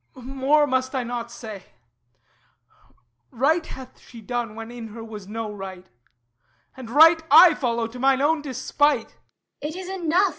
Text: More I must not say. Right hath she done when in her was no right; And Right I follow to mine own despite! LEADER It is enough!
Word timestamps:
More 0.15 0.63
I 0.63 0.65
must 0.65 0.93
not 0.93 1.29
say. 1.31 1.61
Right 3.29 3.63
hath 3.67 3.99
she 3.99 4.19
done 4.19 4.55
when 4.55 4.71
in 4.71 4.87
her 4.95 5.03
was 5.03 5.27
no 5.27 5.51
right; 5.53 5.85
And 6.75 6.89
Right 6.89 7.21
I 7.29 7.53
follow 7.53 7.85
to 7.85 7.99
mine 7.99 8.19
own 8.19 8.41
despite! 8.41 9.17
LEADER 9.61 9.75
It 9.75 9.75
is 9.79 9.87
enough! 9.89 10.29